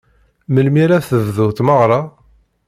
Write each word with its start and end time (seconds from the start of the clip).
Melmi 0.53 0.79
ara 0.85 1.05
tebdu 1.07 1.47
tmeɣra? 1.57 1.99